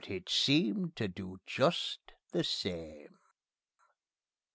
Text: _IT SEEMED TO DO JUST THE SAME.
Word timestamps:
_IT 0.03 0.29
SEEMED 0.29 0.95
TO 0.95 1.07
DO 1.07 1.39
JUST 1.45 1.99
THE 2.31 2.43
SAME. 2.43 3.19